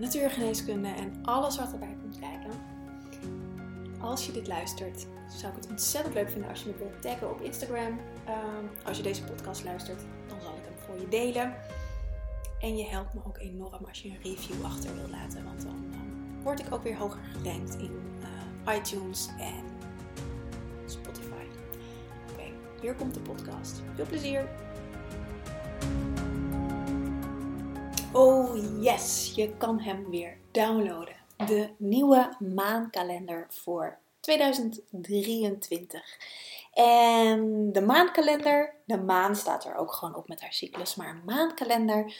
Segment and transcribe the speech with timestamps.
[0.00, 2.50] natuurgeneeskunde en alles wat erbij komt kijken.
[4.00, 7.30] Als je dit luistert, zou ik het ontzettend leuk vinden als je me wilt taggen
[7.30, 8.00] op Instagram.
[8.26, 11.54] Ehm, als je deze podcast luistert, dan zal ik hem voor je delen.
[12.60, 15.90] En je helpt me ook enorm als je een review achter wilt laten, want dan
[16.42, 18.00] word ik ook weer hoger gerankt in
[18.66, 19.64] uh, iTunes en
[20.86, 21.44] Spotify.
[22.32, 22.42] Oké,
[22.80, 23.82] hier komt de podcast.
[23.94, 24.69] Veel plezier!
[28.12, 31.16] Oh yes, je kan hem weer downloaden.
[31.36, 36.18] De nieuwe maankalender voor 2023.
[36.72, 41.24] En de maankalender, de maan staat er ook gewoon op met haar cyclus, maar een
[41.24, 42.14] maankalender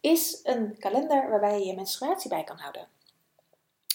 [0.00, 2.86] is een kalender waarbij je je menstruatie bij kan houden.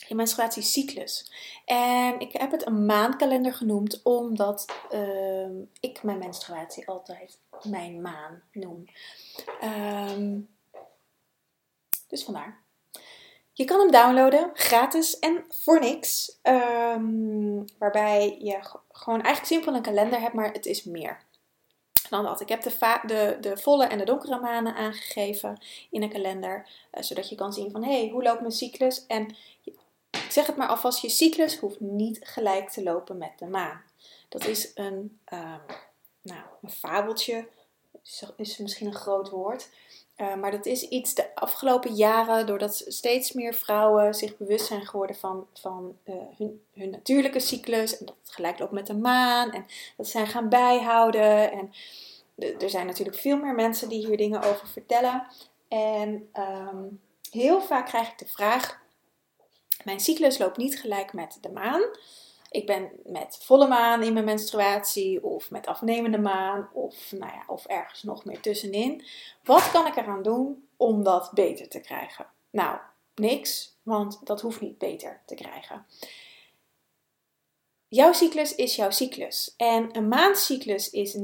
[0.08, 1.32] Je menstruatiecyclus.
[1.66, 8.42] En ik heb het een maankalender genoemd omdat uh, ik mijn menstruatie altijd mijn maan
[8.52, 8.86] noem.
[9.64, 10.56] Um,
[12.18, 12.66] dus vandaar.
[13.54, 16.40] Je kan hem downloaden, gratis en voor niks.
[16.44, 18.60] Um, waarbij je
[18.92, 21.26] gewoon eigenlijk simpel een kalender hebt, maar het is meer
[22.10, 22.42] dan dat.
[22.42, 26.68] Ik heb de, de, de volle en de donkere maanden aangegeven in een kalender.
[26.94, 29.06] Uh, zodat je kan zien van, hé, hey, hoe loopt mijn cyclus?
[29.06, 29.36] En
[30.12, 33.82] ik zeg het maar alvast, je cyclus hoeft niet gelijk te lopen met de maan.
[34.30, 35.62] Dat is een, um,
[36.22, 37.48] nou, een fabeltje,
[38.38, 39.70] is misschien een groot woord.
[40.18, 44.86] Uh, maar dat is iets de afgelopen jaren, doordat steeds meer vrouwen zich bewust zijn
[44.86, 47.98] geworden van, van uh, hun, hun, natuurlijke cyclus.
[47.98, 49.52] En dat het gelijk loopt met de maan.
[49.52, 49.66] En
[49.98, 51.52] dat ze zijn gaan bijhouden.
[51.52, 51.72] En
[52.60, 55.28] er zijn natuurlijk veel meer mensen die hier dingen over vertellen.
[55.68, 57.02] En um,
[57.32, 58.80] heel vaak krijg ik de vraag:
[59.84, 61.82] Mijn cyclus loopt niet gelijk met de maan
[62.50, 67.44] ik ben met volle maan in mijn menstruatie of met afnemende maan of, nou ja,
[67.48, 69.06] of ergens nog meer tussenin.
[69.44, 72.26] Wat kan ik eraan doen om dat beter te krijgen?
[72.50, 72.78] Nou,
[73.16, 75.86] niks, want dat hoeft niet beter te krijgen.
[77.88, 79.54] Jouw cyclus is jouw cyclus.
[79.58, 81.24] En een maandcyclus is 29,5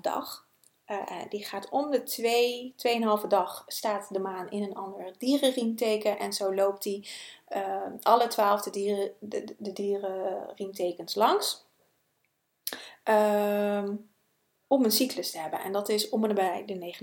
[0.00, 0.48] dag.
[0.90, 2.74] Uh, die gaat om de 2,
[3.22, 6.18] 2,5 dag staat de maan in een ander dierenriemteken.
[6.18, 7.08] En zo loopt die
[7.48, 11.64] uh, alle 12 de, dieren, de, de dierenriemtekens langs.
[13.04, 13.88] Uh,
[14.66, 15.60] om een cyclus te hebben.
[15.60, 16.94] En dat is om en bij de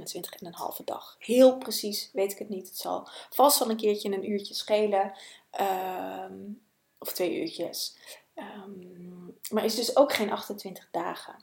[0.79, 1.15] 29,5 dag.
[1.19, 2.67] Heel precies weet ik het niet.
[2.67, 5.13] Het zal vast wel een keertje een uurtje schelen.
[5.49, 6.33] Ehm,
[6.99, 7.97] of twee uurtjes.
[8.35, 11.35] Um, maar is dus ook geen 28 dagen.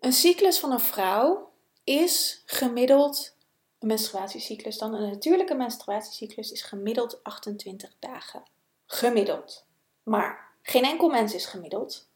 [0.00, 1.50] Een cyclus van een vrouw
[1.84, 3.36] is gemiddeld
[3.78, 4.94] een menstruatiecyclus dan.
[4.94, 8.42] Een natuurlijke menstruatiecyclus is gemiddeld 28 dagen.
[8.86, 9.64] Gemiddeld.
[10.02, 12.08] Maar geen enkel mens is gemiddeld.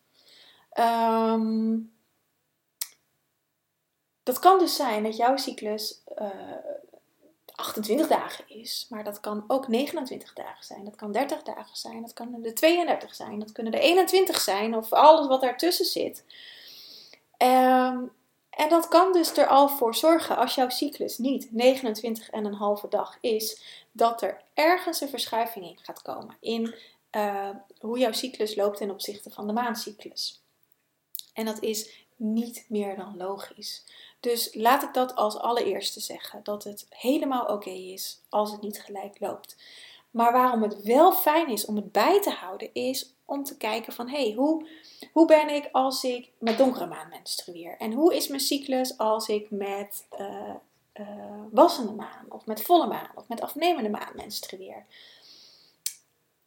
[0.79, 1.93] Um,
[4.23, 6.57] dat kan dus zijn dat jouw cyclus uh, eh,
[7.55, 10.85] 28 dagen is, maar dat kan ook 29 dagen zijn.
[10.85, 14.75] Dat kan 30 dagen zijn, dat kan de 32 zijn, dat kunnen er 21 zijn
[14.77, 16.25] of alles wat daartussen zit.
[17.43, 18.13] Um,
[18.51, 21.49] en dat kan dus er al voor zorgen, als jouw cyclus niet
[22.83, 23.63] 29,5 dag is,
[23.93, 26.75] dat er ergens een verschuiving in gaat komen in
[27.13, 30.43] uh, hoe jouw cyclus loopt ten opzichte van de maancyclus.
[31.35, 33.85] En dat is niet meer dan logisch.
[34.21, 38.83] Dus laat ik dat als allereerste zeggen: dat het helemaal oké is als het niet
[38.83, 39.57] gelijk loopt.
[40.11, 43.93] Maar waarom het wel fijn is om het bij te houden, is om te kijken
[43.93, 44.69] van hey, hoe,
[45.13, 47.77] hoe ben ik als ik met donkere maan menstrueer?
[47.77, 50.55] En hoe is mijn cyclus als ik met uh,
[50.95, 51.07] uh,
[51.51, 54.87] wassende maan of met volle maan of met afnemende maan menstrueer?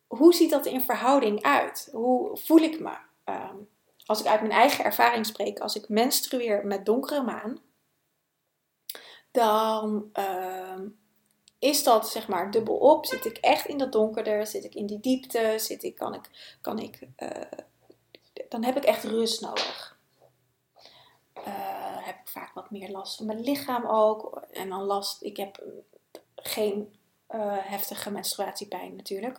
[0.08, 1.90] Hoe ziet dat in verhouding uit?
[1.92, 2.98] Hoe voel ik me?
[3.26, 3.70] Um,
[4.06, 7.60] als ik uit mijn eigen ervaring spreek, als ik menstrueer met donkere maan,
[9.32, 10.80] dan uh,
[11.64, 13.06] is dat zeg maar dubbel op?
[13.06, 14.48] Zit ik echt in dat donkerder?
[14.48, 15.54] Zit ik in die diepte?
[15.58, 17.30] Zit ik, kan ik, kan ik, uh,
[18.50, 19.98] dan heb ik echt rust nodig.
[21.38, 21.44] Uh,
[22.06, 24.42] heb ik vaak wat meer last van mijn lichaam ook.
[24.52, 25.64] En dan last, ik heb
[26.36, 26.96] geen
[27.30, 29.38] uh, heftige menstruatiepijn natuurlijk.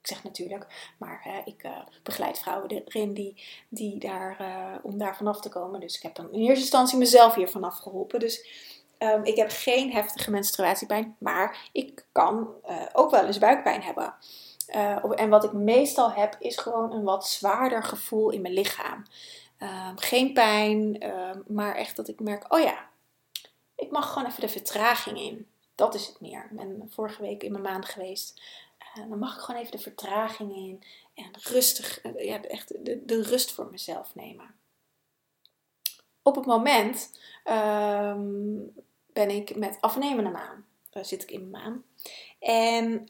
[0.00, 1.68] Ik zeg natuurlijk, maar hè, ik
[2.02, 4.36] begeleid vrouwen erin die, die daar,
[4.82, 5.80] om daar vanaf te komen.
[5.80, 8.20] Dus ik heb dan in eerste instantie mezelf hier vanaf geholpen.
[8.20, 8.46] Dus
[9.02, 14.14] Um, ik heb geen heftige menstruatiepijn, maar ik kan uh, ook wel eens buikpijn hebben.
[14.74, 19.04] Uh, en wat ik meestal heb, is gewoon een wat zwaarder gevoel in mijn lichaam.
[19.58, 22.88] Ehm, geen pijn, ehm, maar echt dat ik merk, oh ja,
[23.74, 25.48] ik mag gewoon even de vertraging in.
[25.74, 26.48] Dat is het meer.
[26.50, 28.42] Ik ben vorige week in mijn maand geweest.
[28.98, 30.82] Uh, dan mag ik gewoon even de vertraging in.
[31.14, 34.54] En rustig, echt de, rust voor mezelf nemen.
[36.22, 38.58] Op het moment ehm,
[39.12, 40.66] ben ik met afnemende maan.
[40.90, 41.84] Daar zit ik in mijn maan.
[42.38, 43.08] En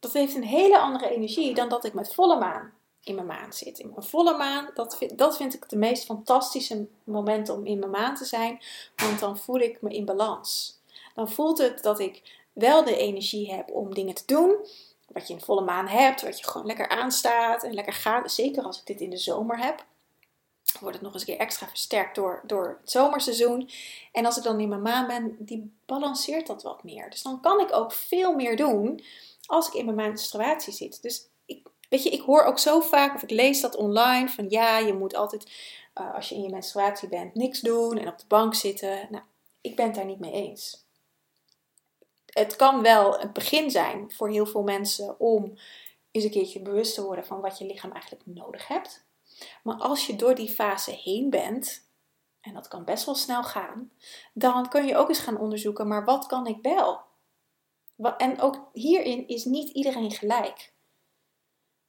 [0.00, 3.52] dat heeft een hele andere energie dan dat ik met volle maan in mijn maan
[3.52, 3.78] zit.
[3.78, 7.78] In mijn volle maan, dat vind, dat vind ik de meest fantastische moment om in
[7.78, 8.60] mijn maan te zijn.
[8.96, 10.78] Want dan voel ik me in balans.
[11.14, 14.56] Dan voelt het dat ik wel de energie heb om dingen te doen.
[15.06, 18.32] Wat je in volle maan hebt, wat je gewoon lekker aanstaat en lekker gaat.
[18.32, 19.84] Zeker als ik dit in de zomer heb.
[20.80, 23.70] Wordt het nog eens een keer extra versterkt door, door het zomerseizoen.
[24.12, 27.10] En als ik dan in mijn maan ben, die balanceert dat wat meer.
[27.10, 29.04] Dus dan kan ik ook veel meer doen
[29.46, 31.02] als ik in mijn menstruatie zit.
[31.02, 34.50] Dus ik, weet je, ik hoor ook zo vaak, of ik lees dat online, van
[34.50, 35.50] ja, je moet altijd,
[36.00, 39.08] uh, als je in je menstruatie bent, niks doen en op de bank zitten.
[39.10, 39.24] Nou,
[39.60, 40.86] ik ben het daar niet mee eens.
[42.26, 45.58] Het kan wel een begin zijn voor heel veel mensen om
[46.10, 49.06] eens een keertje bewust te worden van wat je lichaam eigenlijk nodig hebt.
[49.62, 51.86] Maar als je door die fase heen bent,
[52.40, 53.92] en dat kan best wel snel gaan,
[54.32, 57.00] dan kun je ook eens gaan onderzoeken, maar wat kan ik wel?
[58.16, 60.72] En ook hierin is niet iedereen gelijk.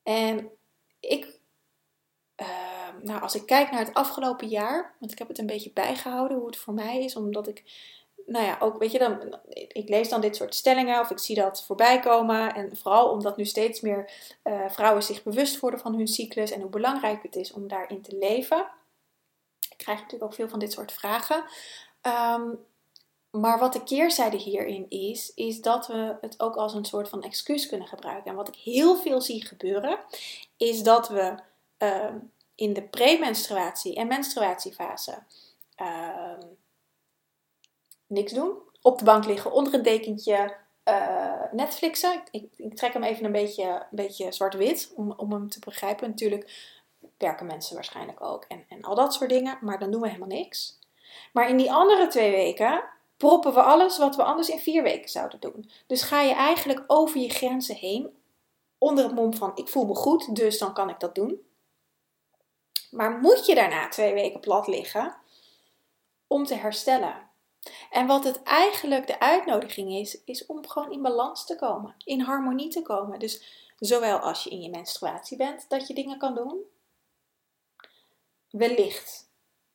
[0.04, 0.52] En
[1.00, 1.40] ik,
[2.36, 5.74] ehm, nou, als ik kijk naar het afgelopen jaar, want ik heb het een beetje
[5.74, 7.64] bijgehouden hoe het voor mij is, omdat ik,
[8.30, 11.36] nou ja, ook, weet je, dan, ik lees dan dit soort stellingen of ik zie
[11.36, 12.54] dat voorbij komen.
[12.54, 14.12] En vooral omdat nu steeds meer
[14.44, 18.02] uh, vrouwen zich bewust worden van hun cyclus en hoe belangrijk het is om daarin
[18.02, 18.68] te leven.
[19.70, 21.44] Ik krijg natuurlijk ook veel van dit soort vragen.
[22.02, 22.60] Um,
[23.30, 27.24] maar wat de keerzijde hierin is, is dat we het ook als een soort van
[27.24, 28.32] excuus kunnen gebruiken.
[28.32, 30.00] En wat ik heel veel zie gebeuren,
[30.58, 31.36] is dat we
[31.78, 32.14] uh,
[32.56, 35.24] in de premenstruatie en menstruatiefase
[35.82, 36.38] uh,
[38.10, 38.58] niks doen.
[38.82, 42.22] Op de bank liggen, onder een dekentje, uh, Netflixen.
[42.32, 46.10] Ik, ik, trek hem even een beetje, een beetje zwart-wit om, om hem te begrijpen.
[46.10, 46.78] Natuurlijk
[47.18, 50.28] werken mensen waarschijnlijk ook en, en al dat soort dingen, maar dan doen we helemaal
[50.28, 50.80] niks.
[51.34, 52.84] Maar in die andere twee weken
[53.18, 55.70] proppen we alles wat we anders in vier weken zouden doen.
[55.88, 58.18] Dus ga je eigenlijk over je grenzen heen,
[58.78, 61.42] onder het mom van ik voel me goed, dus dan kan ik dat doen.
[62.92, 65.16] Maar moet je daarna twee weken plat liggen
[66.28, 67.29] om te herstellen?
[67.92, 72.22] En wat het eigenlijk de uitnodiging is, is om gewoon in balans te komen, in
[72.22, 73.20] harmonie te komen.
[73.20, 73.44] Dus
[73.80, 76.62] zowel als je in je menstruatie bent, dat je dingen kan doen.
[78.50, 79.30] Wellicht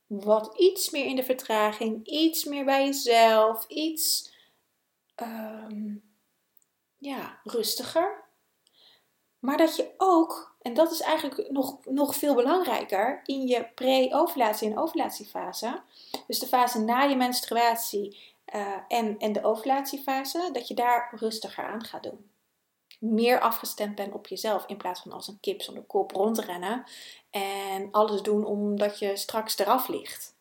[0.07, 4.33] wat iets meer in de vertraging, iets meer bij jezelf, iets
[5.23, 6.13] um,
[6.99, 8.25] ja, rustiger.
[9.39, 14.71] Maar dat je ook, en dat is eigenlijk nog, nog veel belangrijker, in je pre-ovulatie
[14.71, 15.81] en ovulatiefase,
[16.27, 18.19] dus de fase na je menstruatie
[18.55, 22.33] uh, en, en de ovulatiefase, dat je daar rustiger aan gaat doen
[23.05, 24.67] meer afgestemd bent op jezelf.
[24.67, 26.85] In plaats van als een kip zonder kop rondrennen.
[27.31, 30.37] En alles doen omdat je straks eraf ligt.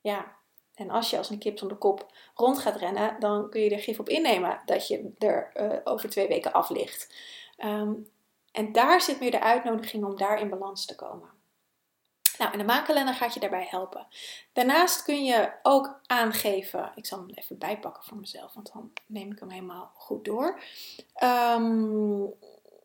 [0.00, 0.34] Ja.
[0.74, 3.78] En als je als een kip zonder kop rond gaat rennen, dan kun je er
[3.78, 7.14] gif op innemen dat je er uh, over twee weken af ligt.
[7.64, 8.08] Um,
[8.56, 11.30] en daar zit meer de uitnodiging om daar in balans te komen.
[12.38, 14.06] Nou, en de maankalender gaat je daarbij helpen.
[14.52, 19.32] Daarnaast kun je ook aangeven, ik zal hem even bijpakken voor mezelf, want dan neem
[19.32, 20.60] ik hem helemaal goed door.
[21.22, 22.34] Um,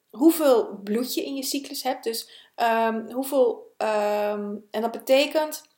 [0.10, 2.04] hoeveel bloed je in je cyclus hebt.
[2.04, 5.70] Dus um, hoeveel, um, en dat betekent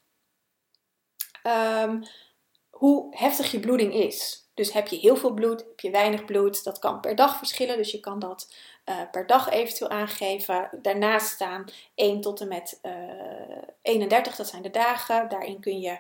[2.69, 4.43] hoe heftig je bloeding is.
[4.53, 7.77] Dus heb je heel veel bloed, heb je weinig bloed, dat kan per dag verschillen.
[7.77, 8.53] Dus je kan dat
[8.85, 10.69] uh, per dag eventueel aangeven.
[10.81, 15.29] Daarnaast staan 1 tot en met uh, eh, 31, dat zijn de dagen.
[15.29, 15.97] Daarin kun je,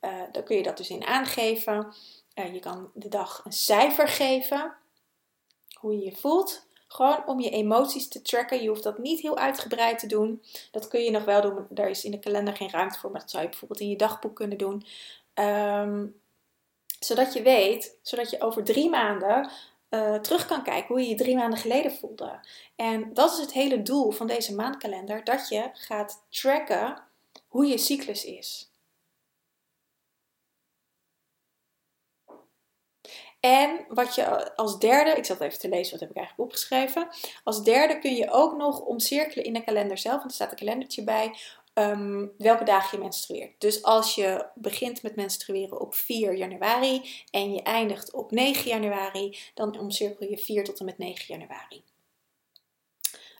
[0.00, 1.94] uh, daar kun je dat dus in aangeven.
[2.34, 4.74] je kan de dag een cijfer geven,
[5.74, 6.66] hoe je je voelt.
[6.88, 8.62] Gewoon om je emoties te tracken.
[8.62, 10.42] Je hoeft dat niet heel uitgebreid te doen.
[10.70, 11.66] Dat kun je nog wel doen.
[11.68, 13.10] Daar is in de kalender geen ruimte voor.
[13.10, 14.86] Maar dat zou je bijvoorbeeld in je dagboek kunnen doen.
[15.34, 16.20] Um,
[17.00, 19.50] zodat je weet, zodat je over drie maanden
[19.90, 22.40] uh, terug kan kijken hoe je je drie maanden geleden voelde.
[22.76, 27.02] En dat is het hele doel van deze maandkalender: dat je gaat tracken
[27.48, 28.70] hoe je cyclus is.
[33.40, 37.08] En wat je als derde, ik zat even te lezen, wat heb ik eigenlijk opgeschreven.
[37.44, 40.56] Als derde kun je ook nog omcirkelen in de kalender zelf, want er staat een
[40.56, 41.38] kalendertje bij,
[41.76, 43.60] ehm, welke dagen je menstrueert.
[43.60, 49.38] Dus als je begint met menstrueren op 4 januari en je eindigt op 9 januari,
[49.54, 51.84] dan omcirkel je 4 tot en met 9 januari.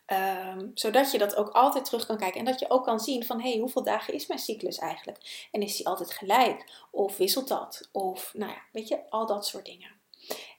[0.06, 2.38] Um, zodat je dat ook altijd terug kan kijken.
[2.38, 5.48] En dat je ook kan zien van, hey, hoeveel dagen is mijn cyclus eigenlijk?
[5.50, 6.86] En is die altijd gelijk?
[6.90, 7.88] Of wisselt dat?
[7.92, 9.90] Of, nou ja, weet je, al dat soort dingen.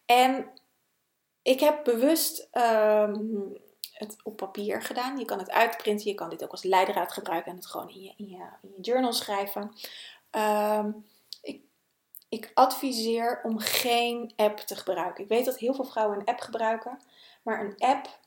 [0.05, 0.49] En
[1.41, 3.57] ik heb bewust um,
[3.97, 5.17] het op papier gedaan.
[5.17, 8.01] Je kan het uitprinten, je kan dit ook als leidraad gebruiken en het gewoon in
[8.01, 9.73] je, in je, journal schrijven.
[10.31, 11.05] Um,
[11.41, 11.61] ik,
[12.29, 15.23] ik adviseer om geen app te gebruiken.
[15.23, 17.01] Ik weet dat heel veel vrouwen een app gebruiken,
[17.43, 18.19] maar een app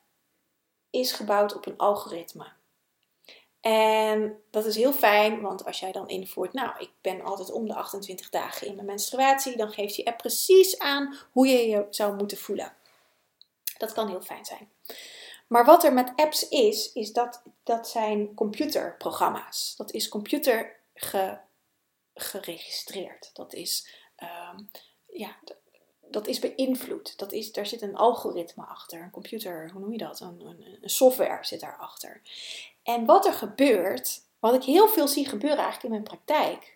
[0.91, 2.47] is gebouwd op een algoritme.
[3.61, 7.67] En dat is heel fijn, want als jij dan invoert, nou, ik ben altijd om
[7.67, 11.87] de 28 dagen in mijn menstruatie, dan geeft die app precies aan hoe je je
[11.91, 12.73] zou moeten voelen.
[13.79, 14.71] Dat kan heel fijn zijn.
[15.51, 19.75] Maar wat er met apps is, is dat dat zijn computerprogramma's.
[19.77, 20.77] Dat is computer
[22.15, 23.31] geregistreerd.
[23.33, 23.95] Dat is,
[24.53, 24.71] um,
[25.07, 25.37] ja,
[26.01, 27.19] dat is beïnvloed.
[27.19, 30.21] Dat is, daar zit een algoritme achter, een computer, hoe noem je dat?
[30.21, 30.41] Een,
[30.81, 32.21] een, software zit daarachter.
[32.83, 36.75] En wat er gebeurt, wat ik heel veel zie gebeuren eigenlijk in mijn praktijk,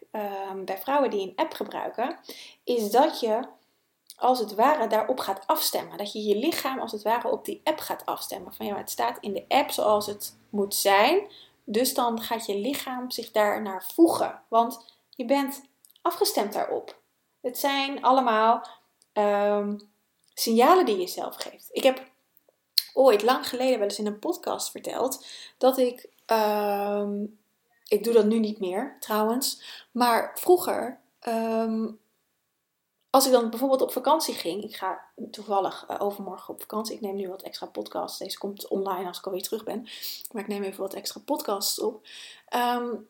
[0.51, 2.19] um, bij vrouwen die een app gebruiken,
[2.65, 3.41] is dat je
[4.17, 5.99] als het ware daarop gaat afstemmen.
[5.99, 8.55] Dat je je lichaam als het ware op die app gaat afstemmen.
[8.55, 11.27] Van ja, het staat in de app zoals het moet zijn.
[11.65, 14.43] Dus dan gaat je lichaam zich daar naar voegen.
[14.49, 15.63] Want je bent
[16.03, 16.99] afgestemd daarop.
[17.41, 18.67] Het zijn allemaal
[19.13, 19.91] um,
[20.35, 21.69] signalen die je zelf geeft.
[21.71, 22.11] Ik heb
[22.93, 25.27] ooit lang geleden wel eens in een podcast verteld
[25.59, 26.09] dat ik.
[26.27, 27.39] Um,
[27.89, 29.63] ik doe dat nu niet meer trouwens.
[29.91, 31.99] Maar vroeger um,
[33.15, 36.95] als ik dan bijvoorbeeld op vakantie ging, ik ga toevallig uh, overmorgen op vakantie.
[36.95, 38.19] Ik neem nu wat extra podcasts.
[38.19, 39.89] Deze komt online als ik alweer terug ben.
[40.33, 42.07] Maar ik neem even wat extra podcasts op.
[42.57, 43.09] Um,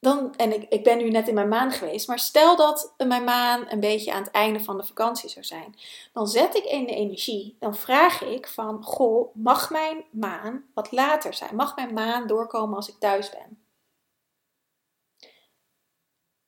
[0.00, 2.08] dan, en ik, ik ben nu net in mijn maan geweest.
[2.08, 5.74] Maar stel dat mijn maan een beetje aan het einde van de vakantie zou zijn.
[6.12, 7.56] Dan zet ik in de energie.
[7.58, 11.56] Dan vraag ik van, goh, mag mijn maan wat later zijn?
[11.56, 13.59] Mag mijn maan doorkomen als ik thuis ben?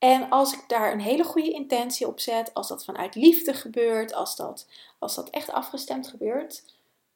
[0.03, 4.15] En als ik daar een hele goede intentie op zet, als dat vanuit liefde gebeurt,
[4.15, 4.67] als dat,
[4.99, 6.65] als dat echt afgestemd gebeurt,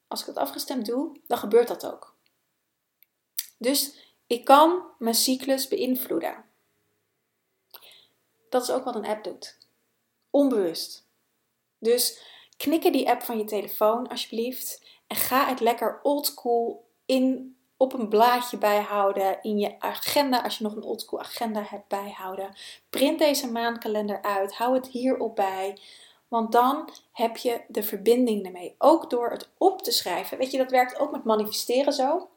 [0.09, 2.17] als ik het afgestemd doe, dan gebeurt dat ook.
[3.59, 6.45] Dus ik kan mijn cyclus beïnvloeden.
[8.49, 9.59] Dat is ook wat een app doet.
[10.31, 11.07] Onbewust.
[11.79, 12.21] Dus
[12.57, 18.09] knikken die app van je telefoon alsjeblieft en ga het lekker oldschool in op een
[18.09, 22.55] blaadje bijhouden, in je agenda, als je nog een oldschool agenda hebt bijhouden.
[22.91, 25.79] Print deze maandkalender uit, hou het hierop bij.
[26.29, 28.75] Want dan heb je de verbinding ermee.
[28.79, 30.39] Ook door het op te schrijven.
[30.39, 32.29] Weet je, dat werkt ook met manifesteren zo.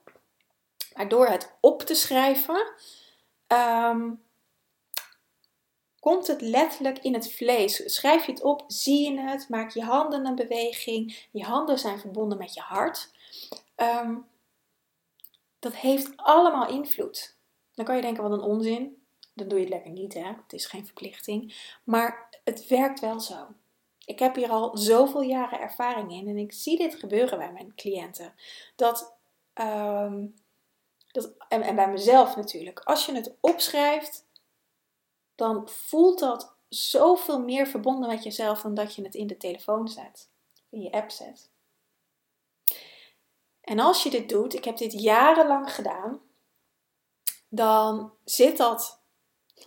[0.95, 2.71] Maar door het op te schrijven,
[3.47, 4.09] ehm,
[5.99, 7.93] komt het letterlijk in het vlees.
[7.93, 11.27] Schrijf je het op, zie je het, maak je handen een beweging.
[11.31, 13.11] Je handen zijn verbonden met je hart.
[13.75, 14.28] Um,
[15.59, 17.37] dat heeft allemaal invloed.
[17.73, 19.03] Dan kan je denken, wat een onzin.
[19.33, 20.25] Dan doe je het lekker niet, hè.
[20.25, 21.71] Het is geen verplichting.
[21.83, 23.47] Maar het werkt wel zo.
[24.05, 27.75] Ik heb hier al zoveel jaren ervaring in en ik zie dit gebeuren bij mijn
[27.75, 28.33] cliënten.
[28.75, 29.13] Dat,
[29.53, 30.25] ehm,
[31.11, 32.79] dat, en, en bij mezelf natuurlijk.
[32.79, 34.25] Als je het opschrijft,
[35.35, 39.87] dan voelt dat zoveel meer verbonden met jezelf dan dat je het in de telefoon
[39.87, 40.29] zet,
[40.69, 41.49] in je app zet.
[43.69, 46.21] En als je dit doet, ik heb dit jarenlang gedaan,
[47.49, 49.01] dan zit dat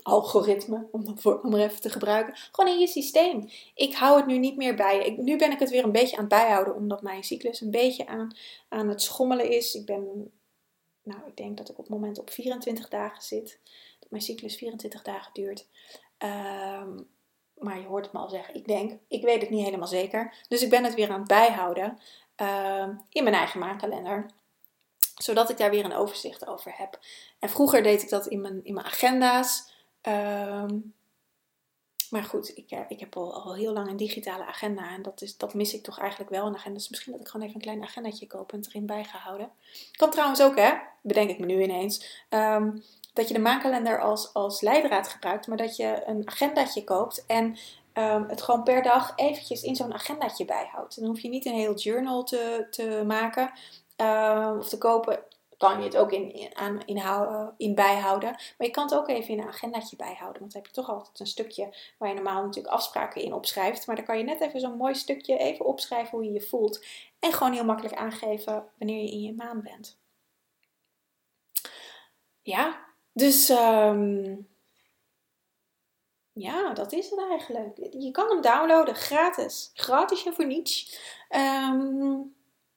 [0.03, 3.49] algoritme, om dat woord maar even te gebruiken, gewoon in je systeem.
[3.75, 5.17] Ik hou het nu niet meer bij.
[5.19, 8.07] Nu ben ik het weer een beetje aan het bijhouden, omdat mijn cyclus een beetje
[8.07, 8.37] aan,
[8.69, 9.75] aan het schommelen is.
[9.75, 10.33] Ik ben,
[11.03, 13.61] nou, ik denk dat ik op het moment op 24 dagen zit.
[13.99, 15.67] Dat mijn cyclus 24 dagen duurt.
[16.19, 17.01] Ehm,
[17.55, 18.55] maar je hoort het me al zeggen.
[18.55, 20.35] Ik denk, ik weet het niet helemaal zeker.
[20.49, 21.99] Dus ik ben het weer aan het bijhouden.
[22.43, 24.27] Ehm, in mijn eigen maankalender.
[25.15, 26.99] Zodat ik daar weer een overzicht over heb.
[27.39, 29.73] En vroeger deed ik dat in mijn, in mijn agenda's.
[30.01, 30.79] Ehm,
[32.11, 34.91] maar goed, ik, eh, ik heb al, al heel lang een digitale agenda.
[34.91, 36.47] En dat, is, dat mis ik toch eigenlijk wel.
[36.47, 36.79] Een agenda.
[36.79, 39.51] Dus misschien dat ik gewoon even een klein agendaatje koop en erin bijgehouden.
[39.93, 40.73] Kan trouwens ook, hè?
[41.03, 42.25] Bedenk ik me nu ineens.
[42.29, 42.79] Ehm,
[43.13, 45.47] dat je de maankalender als, als leidraad gebruikt.
[45.47, 47.27] Maar dat je een agendaatje koopt.
[47.27, 47.57] En
[47.95, 51.01] um, het gewoon per dag eventjes in zo'n agendaatje bijhoudt.
[51.01, 53.53] Dan hoef je niet een heel journal te, te maken
[53.97, 55.25] um, of te kopen.
[55.57, 57.03] Kan je het ook in, aan, in,
[57.57, 58.31] in bijhouden.
[58.31, 60.41] Maar je kan het ook even in een agendaatje bijhouden.
[60.41, 63.87] Want dan heb je toch altijd een stukje waar je normaal natuurlijk afspraken in opschrijft.
[63.87, 66.85] Maar dan kan je net even zo'n mooi stukje even opschrijven hoe je je voelt.
[67.19, 69.99] En gewoon heel makkelijk aangeven wanneer je in je maan bent.
[72.43, 74.35] Ja, Dus ehm,
[76.43, 77.77] ja, dat is het eigenlijk.
[77.91, 79.71] Je kan hem downloaden, gratis.
[79.75, 81.01] Gratis en voor niets.
[81.29, 82.17] Ehm,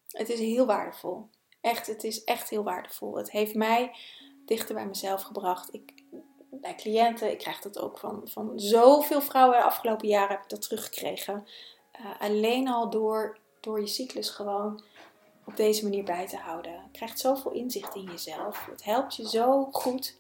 [0.08, 1.30] het is heel waardevol.
[1.62, 3.16] Echt, het is echt heel waardevol.
[3.18, 3.96] Het heeft mij
[4.46, 5.74] dichter bij mezelf gebracht.
[5.74, 5.94] Ik,
[6.50, 10.50] bij cliënten, ik krijg dat ook van, van zoveel vrouwen de afgelopen jaren heb ik
[10.50, 11.48] dat teruggekregen.
[12.00, 14.84] Uh, alleen al door, door je cyclus gewoon
[15.46, 16.72] op deze manier bij te houden.
[16.72, 18.66] Je krijgt zoveel inzicht in jezelf.
[18.66, 20.18] Het helpt je zo goed.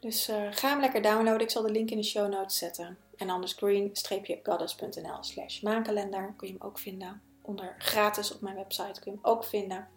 [0.00, 1.40] Dus uh, ga hem lekker downloaden.
[1.40, 2.98] Ik zal de link in de show notes zetten.
[3.16, 7.22] En anders green-goddess.nl slash maankalender kun je hem ook vinden.
[7.42, 9.88] Onder gratis op mijn website kun je hem ook vinden.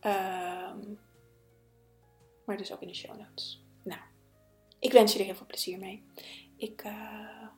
[0.00, 0.98] Um,
[2.44, 3.64] maar dus ook in de show notes.
[3.82, 4.00] Nou,
[4.78, 6.04] ik wens er heel veel plezier mee.
[6.56, 7.48] Ik uh,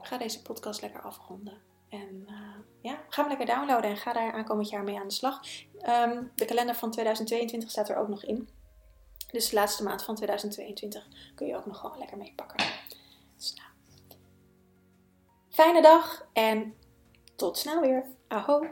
[0.00, 1.58] ga deze podcast lekker afronden.
[1.88, 5.14] En uh, ja, ga hem lekker downloaden en ga daar aankomend jaar mee aan de
[5.14, 5.40] slag.
[5.88, 8.48] Um, de kalender van 2022 staat er ook nog in.
[9.32, 12.66] Dus de laatste maand van 2022 kun je ook nog gewoon lekker meepakken.
[13.36, 13.68] Dus nou.
[15.50, 16.74] Fijne dag en
[17.36, 18.04] tot snel weer.
[18.28, 18.66] Aho!